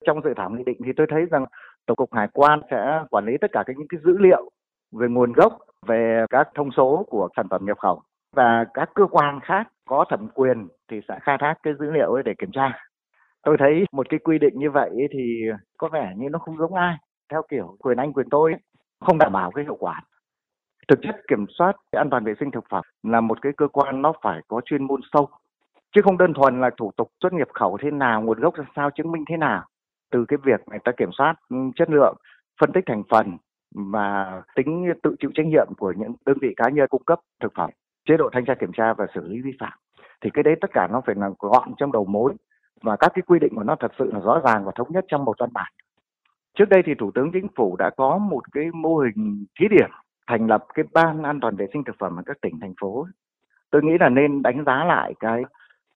Trong 0.05 0.21
dự 0.23 0.33
thảo 0.35 0.49
nghị 0.49 0.63
định 0.63 0.77
thì 0.85 0.91
tôi 0.97 1.07
thấy 1.09 1.25
rằng 1.25 1.45
Tổng 1.85 1.95
cục 1.95 2.13
Hải 2.13 2.27
quan 2.33 2.61
sẽ 2.71 3.03
quản 3.09 3.25
lý 3.25 3.37
tất 3.41 3.51
cả 3.51 3.63
những 3.67 3.87
cái 3.89 3.99
dữ 4.05 4.17
liệu 4.17 4.49
về 4.91 5.07
nguồn 5.07 5.33
gốc, 5.33 5.57
về 5.87 6.25
các 6.29 6.49
thông 6.55 6.71
số 6.71 7.05
của 7.09 7.29
sản 7.35 7.47
phẩm 7.49 7.65
nhập 7.65 7.77
khẩu 7.77 8.01
và 8.35 8.65
các 8.73 8.89
cơ 8.95 9.05
quan 9.11 9.39
khác 9.39 9.67
có 9.87 10.05
thẩm 10.09 10.27
quyền 10.33 10.67
thì 10.91 11.01
sẽ 11.07 11.19
khai 11.21 11.37
thác 11.39 11.53
cái 11.63 11.73
dữ 11.79 11.91
liệu 11.91 12.13
ấy 12.13 12.23
để 12.23 12.33
kiểm 12.37 12.51
tra. 12.51 12.85
Tôi 13.43 13.55
thấy 13.59 13.85
một 13.91 14.09
cái 14.09 14.19
quy 14.19 14.39
định 14.39 14.53
như 14.59 14.71
vậy 14.71 14.89
thì 15.11 15.45
có 15.77 15.89
vẻ 15.93 16.13
như 16.17 16.29
nó 16.29 16.39
không 16.39 16.57
giống 16.57 16.73
ai 16.73 16.97
theo 17.31 17.41
kiểu 17.49 17.77
quyền 17.79 17.97
anh 17.97 18.13
quyền 18.13 18.29
tôi 18.29 18.55
không 18.99 19.17
đảm 19.17 19.33
bảo 19.33 19.51
cái 19.51 19.63
hiệu 19.63 19.77
quả 19.79 20.01
thực 20.89 20.99
chất 21.01 21.15
kiểm 21.27 21.45
soát 21.57 21.75
an 21.91 22.09
toàn 22.09 22.23
vệ 22.23 22.33
sinh 22.39 22.51
thực 22.51 22.63
phẩm 22.69 22.83
là 23.03 23.21
một 23.21 23.41
cái 23.41 23.51
cơ 23.57 23.67
quan 23.67 24.01
nó 24.01 24.13
phải 24.21 24.41
có 24.47 24.61
chuyên 24.65 24.83
môn 24.83 25.01
sâu, 25.13 25.29
chứ 25.95 26.01
không 26.01 26.17
đơn 26.17 26.33
thuần 26.33 26.61
là 26.61 26.69
thủ 26.77 26.91
tục 26.97 27.11
xuất 27.21 27.33
nhập 27.33 27.47
khẩu 27.53 27.77
thế 27.81 27.91
nào, 27.91 28.21
nguồn 28.21 28.39
gốc 28.39 28.55
ra 28.55 28.65
sao, 28.75 28.89
chứng 28.89 29.11
minh 29.11 29.23
thế 29.29 29.37
nào. 29.37 29.65
Từ 30.11 30.25
cái 30.27 30.37
việc 30.43 30.61
người 30.67 30.79
ta 30.79 30.91
kiểm 30.97 31.09
soát 31.17 31.35
ừ, 31.49 31.57
chất 31.75 31.89
lượng, 31.89 32.15
phân 32.61 32.71
tích 32.71 32.83
thành 32.87 33.03
phần 33.09 33.37
và 33.75 34.41
tính 34.55 34.93
tự 35.03 35.15
chịu 35.19 35.31
trách 35.33 35.45
nhiệm 35.45 35.67
của 35.77 35.93
những 35.97 36.13
đơn 36.25 36.37
vị 36.41 36.53
cá 36.57 36.69
nhân 36.69 36.87
cung 36.89 37.03
cấp 37.03 37.19
thực 37.41 37.53
phẩm, 37.55 37.69
chế 38.05 38.17
độ 38.17 38.29
thanh 38.33 38.45
tra 38.45 38.53
kiểm 38.55 38.71
tra 38.73 38.93
và 38.93 39.07
xử 39.15 39.27
lý 39.27 39.41
vi 39.41 39.51
phạm, 39.59 39.77
thì 40.21 40.29
cái 40.33 40.43
đấy 40.43 40.55
tất 40.61 40.69
cả 40.73 40.87
nó 40.91 41.01
phải 41.05 41.15
là 41.15 41.29
gọn 41.39 41.73
trong 41.77 41.91
đầu 41.91 42.05
mối. 42.05 42.33
Và 42.83 42.95
các 42.95 43.11
cái 43.15 43.21
quy 43.27 43.39
định 43.39 43.53
của 43.55 43.63
nó 43.63 43.75
thật 43.79 43.91
sự 43.99 44.11
là 44.13 44.19
rõ 44.19 44.41
ràng 44.45 44.65
và 44.65 44.71
thống 44.75 44.91
nhất 44.91 45.05
trong 45.07 45.25
một 45.25 45.35
văn 45.39 45.49
bản. 45.53 45.71
Trước 46.57 46.69
đây 46.69 46.81
thì 46.85 46.93
thủ 46.95 47.11
tướng 47.15 47.31
chính 47.33 47.47
phủ 47.55 47.75
đã 47.79 47.89
có 47.97 48.17
một 48.17 48.41
cái 48.51 48.65
mô 48.73 48.97
hình 48.97 49.45
thí 49.59 49.67
điểm 49.67 49.89
thành 50.29 50.47
lập 50.47 50.65
cái 50.73 50.85
ban 50.93 51.23
an 51.23 51.39
toàn 51.39 51.55
vệ 51.55 51.67
sinh 51.73 51.83
thực 51.83 51.95
phẩm 51.99 52.19
ở 52.19 52.23
các 52.25 52.37
tỉnh 52.41 52.59
thành 52.61 52.73
phố. 52.81 53.07
Tôi 53.71 53.81
nghĩ 53.83 53.93
là 53.99 54.09
nên 54.09 54.41
đánh 54.41 54.63
giá 54.65 54.85
lại 54.85 55.13
cái 55.19 55.43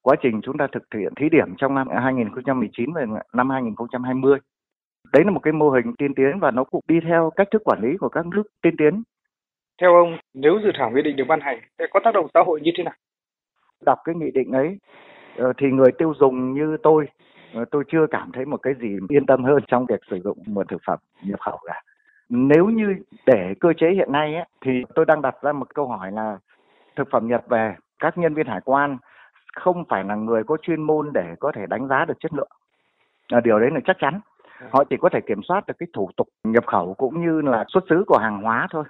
quá 0.01 0.15
trình 0.21 0.41
chúng 0.43 0.57
ta 0.57 0.67
thực 0.71 0.83
hiện 0.95 1.13
thí 1.15 1.29
điểm 1.29 1.55
trong 1.57 1.75
năm 1.75 1.87
2019 2.03 2.93
và 2.93 3.01
năm 3.33 3.49
2020 3.49 4.39
đấy 5.13 5.23
là 5.25 5.31
một 5.31 5.39
cái 5.43 5.53
mô 5.53 5.69
hình 5.69 5.95
tiên 5.97 6.13
tiến 6.15 6.39
và 6.39 6.51
nó 6.51 6.63
cũng 6.63 6.81
đi 6.87 6.99
theo 7.07 7.31
cách 7.35 7.47
thức 7.51 7.61
quản 7.65 7.81
lý 7.81 7.97
của 7.97 8.09
các 8.09 8.25
nước 8.25 8.43
tiên 8.61 8.75
tiến. 8.77 9.03
Theo 9.81 9.95
ông 9.95 10.17
nếu 10.33 10.59
dự 10.63 10.71
thảo 10.77 10.91
nghị 10.91 11.01
định 11.01 11.15
được 11.15 11.25
ban 11.27 11.39
hành 11.41 11.59
sẽ 11.79 11.85
có 11.91 11.99
tác 12.03 12.13
động 12.13 12.27
xã 12.33 12.39
hội 12.45 12.61
như 12.61 12.71
thế 12.77 12.83
nào? 12.83 12.93
Đọc 13.85 13.99
cái 14.03 14.15
nghị 14.15 14.31
định 14.31 14.51
ấy 14.51 14.77
ờ, 15.37 15.53
thì 15.57 15.67
người 15.67 15.91
tiêu 15.97 16.13
dùng 16.19 16.53
như 16.53 16.77
tôi 16.83 17.07
ờ, 17.53 17.65
tôi 17.71 17.83
chưa 17.91 18.05
cảm 18.11 18.31
thấy 18.33 18.45
một 18.45 18.57
cái 18.57 18.73
gì 18.81 18.97
yên 19.09 19.25
tâm 19.25 19.43
hơn 19.43 19.59
trong 19.67 19.85
việc 19.85 19.99
sử 20.09 20.19
dụng 20.23 20.37
nguồn 20.45 20.67
thực 20.67 20.81
phẩm 20.87 20.99
nhập 21.23 21.39
khẩu 21.39 21.59
cả 21.65 21.81
nếu 22.35 22.65
như 22.65 22.95
để 23.25 23.53
cơ 23.59 23.73
chế 23.77 23.91
hiện 23.91 24.11
nay 24.11 24.35
ấy, 24.35 24.45
thì 24.61 24.83
tôi 24.95 25.05
đang 25.05 25.21
đặt 25.21 25.35
ra 25.41 25.51
một 25.51 25.75
câu 25.75 25.87
hỏi 25.87 26.11
là 26.11 26.37
thực 26.95 27.07
phẩm 27.11 27.27
nhập 27.27 27.43
về 27.49 27.75
các 27.99 28.17
nhân 28.17 28.33
viên 28.33 28.47
hải 28.47 28.61
quan 28.65 28.97
không 29.55 29.83
phải 29.89 30.03
là 30.03 30.15
người 30.15 30.43
có 30.43 30.57
chuyên 30.61 30.81
môn 30.81 31.13
để 31.13 31.35
có 31.39 31.51
thể 31.55 31.65
đánh 31.65 31.87
giá 31.87 32.05
được 32.05 32.19
chất 32.19 32.33
lượng. 32.33 32.49
À, 33.27 33.39
điều 33.43 33.59
đấy 33.59 33.69
là 33.73 33.79
chắc 33.85 33.97
chắn. 33.99 34.19
Họ 34.69 34.83
chỉ 34.83 34.97
có 34.97 35.09
thể 35.09 35.21
kiểm 35.21 35.43
soát 35.43 35.67
được 35.67 35.73
cái 35.79 35.87
thủ 35.93 36.09
tục 36.17 36.27
nhập 36.43 36.63
khẩu 36.67 36.93
cũng 36.93 37.25
như 37.25 37.41
là 37.41 37.65
xuất 37.67 37.83
xứ 37.89 38.03
của 38.07 38.17
hàng 38.17 38.41
hóa 38.41 38.67
thôi. 38.71 38.83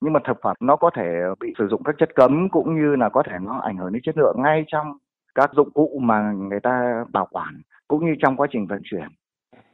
Nhưng 0.00 0.12
mà 0.12 0.20
thực 0.24 0.38
phẩm 0.42 0.56
nó 0.60 0.76
có 0.76 0.90
thể 0.90 1.20
bị 1.40 1.54
sử 1.58 1.68
dụng 1.68 1.82
các 1.82 1.94
chất 1.98 2.14
cấm 2.14 2.48
cũng 2.48 2.76
như 2.76 2.96
là 2.96 3.08
có 3.08 3.22
thể 3.22 3.32
nó 3.40 3.58
ảnh 3.58 3.76
hưởng 3.76 3.92
đến 3.92 4.02
chất 4.02 4.18
lượng 4.18 4.36
ngay 4.38 4.64
trong 4.66 4.98
các 5.34 5.50
dụng 5.52 5.70
cụ 5.70 6.00
mà 6.02 6.32
người 6.32 6.60
ta 6.60 7.04
bảo 7.12 7.28
quản 7.30 7.62
cũng 7.88 8.06
như 8.06 8.14
trong 8.22 8.36
quá 8.36 8.46
trình 8.50 8.66
vận 8.66 8.80
chuyển. 8.84 9.08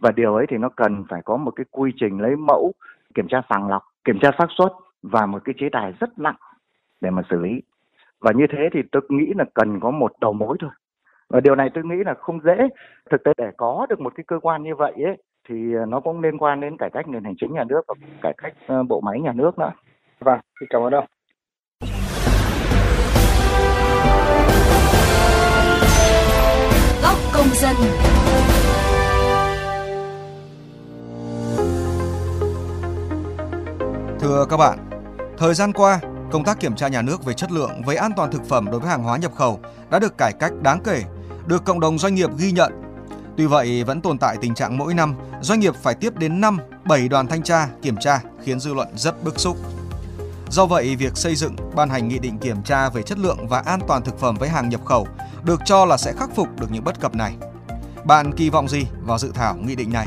Và 0.01 0.11
điều 0.11 0.35
ấy 0.35 0.47
thì 0.49 0.57
nó 0.57 0.69
cần 0.69 1.05
phải 1.09 1.23
có 1.25 1.37
một 1.37 1.51
cái 1.51 1.65
quy 1.71 1.93
trình 1.97 2.21
lấy 2.21 2.37
mẫu 2.37 2.73
kiểm 3.15 3.29
tra 3.29 3.43
sàng 3.49 3.69
lọc, 3.69 3.83
kiểm 4.05 4.19
tra 4.23 4.31
xác 4.39 4.47
suất 4.59 4.73
và 5.03 5.27
một 5.27 5.39
cái 5.45 5.55
chế 5.59 5.69
tài 5.73 5.93
rất 6.01 6.19
nặng 6.19 6.37
để 7.01 7.11
mà 7.11 7.23
xử 7.31 7.37
lý. 7.41 7.51
Và 8.21 8.33
như 8.33 8.47
thế 8.51 8.69
thì 8.73 8.81
tôi 8.93 9.03
nghĩ 9.09 9.33
là 9.37 9.45
cần 9.55 9.81
có 9.81 9.91
một 9.91 10.13
đầu 10.21 10.33
mối 10.33 10.57
thôi. 10.61 10.71
Và 11.29 11.41
điều 11.41 11.55
này 11.55 11.71
tôi 11.75 11.85
nghĩ 11.85 11.97
là 12.07 12.15
không 12.15 12.41
dễ. 12.41 12.69
Thực 13.11 13.25
tế 13.25 13.33
để 13.37 13.51
có 13.57 13.87
được 13.91 14.01
một 14.01 14.13
cái 14.17 14.25
cơ 14.27 14.39
quan 14.43 14.63
như 14.63 14.75
vậy 14.75 14.93
ấy, 15.05 15.17
thì 15.49 15.75
ờ, 15.75 15.87
nó 15.87 16.01
cũng 16.01 16.21
liên 16.21 16.39
quan 16.39 16.61
đến 16.61 16.77
cải 16.77 16.91
cách 16.91 17.09
nền 17.09 17.25
hành 17.25 17.35
chính 17.37 17.53
nhà 17.53 17.65
nước 17.69 17.81
và 17.89 17.95
cải 18.23 18.35
cách 18.39 18.53
ờ, 18.67 18.83
bộ 18.83 19.01
máy 19.01 19.21
nhà 19.21 19.33
nước 19.33 19.59
nữa. 19.59 19.73
Vâng 20.21 20.41
xin 20.61 20.69
cảm 20.71 20.83
ơn 20.83 20.95
ông. 20.95 21.07
Góc 27.03 27.17
công 27.35 27.51
dân. 27.53 27.75
Thưa 34.25 34.47
các 34.51 34.57
bạn, 34.57 34.91
thời 35.39 35.55
gian 35.55 35.73
qua, 35.73 36.01
công 36.33 36.45
tác 36.45 36.61
kiểm 36.61 36.77
tra 36.77 36.89
nhà 36.89 37.03
nước 37.03 37.25
về 37.25 37.35
chất 37.35 37.53
lượng 37.53 37.83
với 37.83 37.97
an 37.97 38.13
toàn 38.17 38.31
thực 38.31 38.49
phẩm 38.49 38.71
đối 38.71 38.81
với 38.81 38.91
hàng 38.91 39.03
hóa 39.03 39.17
nhập 39.17 39.33
khẩu 39.37 39.61
đã 39.91 39.99
được 39.99 40.19
cải 40.19 40.33
cách 40.33 40.53
đáng 40.63 40.81
kể, 40.85 41.03
được 41.47 41.65
cộng 41.65 41.81
đồng 41.81 41.99
doanh 41.99 42.15
nghiệp 42.15 42.31
ghi 42.39 42.53
nhận. 42.53 42.73
Tuy 43.37 43.47
vậy, 43.47 43.85
vẫn 43.85 44.01
tồn 44.01 44.19
tại 44.19 44.37
tình 44.41 44.55
trạng 44.55 44.79
mỗi 44.79 44.95
năm 44.95 45.15
doanh 45.41 45.61
nghiệp 45.61 45.75
phải 45.83 45.95
tiếp 45.95 46.17
đến 46.17 46.41
5, 46.41 46.59
7 46.85 47.09
đoàn 47.09 47.27
thanh 47.27 47.43
tra, 47.43 47.69
kiểm 47.83 47.97
tra 47.97 48.21
khiến 48.43 48.61
dư 48.61 48.75
luận 48.75 48.89
rất 48.97 49.25
bức 49.25 49.41
xúc. 49.41 49.57
Do 50.51 50.67
vậy, 50.67 50.97
việc 50.97 51.17
xây 51.17 51.35
dựng, 51.35 51.57
ban 51.75 51.89
hành 51.89 52.09
nghị 52.09 52.19
định 52.19 52.39
kiểm 52.39 52.63
tra 52.63 52.89
về 52.89 53.03
chất 53.03 53.19
lượng 53.19 53.49
và 53.49 53.59
an 53.61 53.81
toàn 53.89 54.03
thực 54.03 54.19
phẩm 54.19 54.37
với 54.37 54.49
hàng 54.49 54.69
nhập 54.69 54.85
khẩu 54.85 55.07
được 55.43 55.61
cho 55.65 55.85
là 55.85 55.97
sẽ 55.97 56.13
khắc 56.13 56.31
phục 56.35 56.49
được 56.61 56.67
những 56.71 56.85
bất 56.85 57.01
cập 57.01 57.15
này. 57.15 57.37
Bạn 58.05 58.33
kỳ 58.33 58.51
vọng 58.51 58.69
gì 58.69 58.87
vào 59.07 59.19
dự 59.19 59.31
thảo 59.35 59.57
nghị 59.57 59.75
định 59.75 59.93
này? 59.93 60.07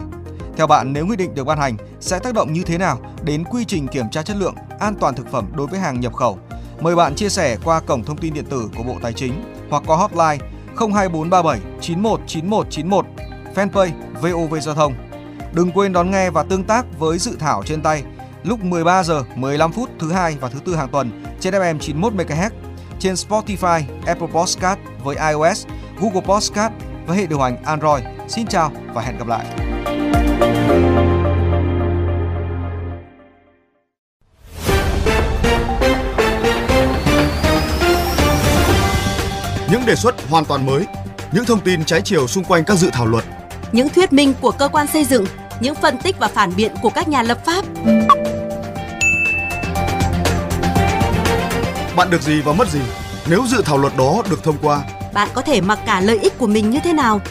Theo 0.58 0.68
bạn, 0.68 0.94
nếu 0.94 1.06
nghị 1.06 1.16
định 1.16 1.36
được 1.36 1.44
ban 1.44 1.60
hành 1.60 1.78
sẽ 2.00 2.20
tác 2.20 2.34
động 2.34 2.54
như 2.54 2.64
thế 2.64 2.78
nào 2.78 3.00
đến 3.24 3.44
quy 3.44 3.66
trình 3.66 3.88
kiểm 3.88 4.10
tra 4.12 4.22
chất 4.24 4.38
lượng, 4.38 4.56
an 4.80 4.96
toàn 5.00 5.16
thực 5.16 5.32
phẩm 5.32 5.52
đối 5.56 5.68
với 5.68 5.80
hàng 5.80 6.00
nhập 6.00 6.14
khẩu? 6.14 6.40
Mời 6.80 6.96
bạn 6.96 7.16
chia 7.16 7.30
sẻ 7.30 7.58
qua 7.64 7.80
cổng 7.80 8.04
thông 8.04 8.18
tin 8.18 8.34
điện 8.34 8.46
tử 8.46 8.70
của 8.78 8.84
Bộ 8.84 8.96
Tài 9.02 9.14
chính 9.14 9.44
hoặc 9.70 9.84
qua 9.88 9.98
hotline 9.98 10.46
02437 10.78 11.60
919191, 11.82 13.06
fanpage 13.56 13.92
VOV 14.22 14.56
Giao 14.62 14.76
thông. 14.76 14.94
Đừng 15.54 15.72
quên 15.72 15.94
đón 15.94 16.12
nghe 16.12 16.30
và 16.30 16.44
tương 16.44 16.64
tác 16.64 16.86
với 17.00 17.18
dự 17.18 17.36
thảo 17.40 17.64
trên 17.66 17.82
tay 17.82 18.04
lúc 18.44 18.64
13 18.64 19.04
giờ 19.04 19.24
15 19.36 19.72
phút 19.72 19.90
thứ 20.00 20.12
hai 20.12 20.38
và 20.42 20.50
thứ 20.50 20.60
tư 20.66 20.76
hàng 20.76 20.90
tuần 20.90 21.24
trên 21.40 21.54
FM 21.54 21.80
91 21.80 22.14
MHz, 22.14 22.50
trên 23.00 23.14
Spotify, 23.14 23.82
Apple 24.06 24.28
Podcast 24.34 24.80
với 25.04 25.16
iOS, 25.16 25.66
Google 26.00 26.22
Podcast 26.22 26.74
với 27.08 27.18
hệ 27.18 27.26
điều 27.26 27.40
hành 27.40 27.64
Android. 27.64 28.04
Xin 28.28 28.48
chào 28.48 28.72
và 28.94 29.02
hẹn 29.02 29.18
gặp 29.18 29.28
lại. 29.28 29.67
Những 39.72 39.86
đề 39.86 39.96
xuất 39.96 40.30
hoàn 40.30 40.46
toàn 40.46 40.66
mới, 40.66 40.86
những 41.32 41.46
thông 41.46 41.60
tin 41.60 41.86
trái 41.86 42.02
chiều 42.02 42.28
xung 42.28 42.44
quanh 42.44 42.64
các 42.64 42.76
dự 42.76 42.90
thảo 42.94 43.06
luật, 43.06 43.24
những 43.72 43.90
thuyết 43.90 44.14
minh 44.14 44.34
của 44.42 44.52
cơ 44.52 44.68
quan 44.68 44.88
xây 44.88 45.06
dựng, 45.06 45.26
những 45.60 45.76
phân 45.76 45.98
tích 45.98 46.16
và 46.20 46.28
phản 46.28 46.56
biện 46.56 46.72
của 46.82 46.90
các 46.90 47.08
nhà 47.08 47.24
lập 47.24 47.46
pháp. 47.46 47.66
Bạn 51.96 52.10
được 52.10 52.22
gì 52.22 52.42
và 52.42 52.54
mất 52.54 52.68
gì 52.70 52.82
nếu 53.30 53.44
dự 53.48 53.62
thảo 53.66 53.78
luật 53.78 53.98
đó 53.98 54.24
được 54.30 54.44
thông 54.44 54.58
qua? 54.62 54.82
Bạn 55.14 55.30
có 55.34 55.42
thể 55.42 55.62
mặc 55.62 55.80
cả 55.86 56.02
lợi 56.02 56.20
ích 56.22 56.38
của 56.38 56.48
mình 56.48 56.70
như 56.70 56.80
thế 56.84 56.94
nào? 56.94 57.22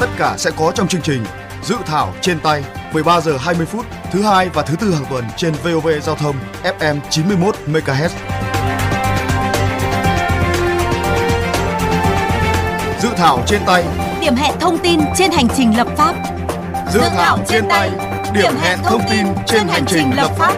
Tất 0.00 0.08
cả 0.18 0.34
sẽ 0.38 0.50
có 0.56 0.72
trong 0.74 0.88
chương 0.88 1.02
trình 1.02 1.24
Dự 1.62 1.76
thảo 1.86 2.14
trên 2.20 2.40
tay 2.40 2.64
13 2.92 3.20
giờ 3.20 3.36
20 3.36 3.66
phút 3.66 3.86
thứ 4.12 4.22
hai 4.22 4.48
và 4.48 4.62
thứ 4.62 4.76
tư 4.76 4.94
hàng 4.94 5.04
tuần 5.10 5.24
trên 5.36 5.54
VOV 5.64 5.88
Giao 6.02 6.16
thông 6.16 6.36
FM 6.62 6.96
91 7.10 7.56
MHz. 7.66 8.08
Thảo 13.18 13.42
trên 13.46 13.60
tay 13.66 13.84
Điểm 14.20 14.36
hẹn 14.36 14.54
thông 14.60 14.78
tin 14.78 15.00
trên 15.16 15.30
hành 15.30 15.46
trình 15.56 15.76
lập 15.76 15.86
pháp. 15.96 16.14
Dự 16.92 17.00
thảo 17.00 17.38
trên 17.48 17.64
tay 17.68 17.90
Điểm 18.34 18.52
hẹn 18.60 18.78
thông 18.84 19.00
tin 19.10 19.26
trên 19.46 19.68
hành 19.68 19.84
trình 19.86 20.16
lập 20.16 20.30
pháp. 20.38 20.54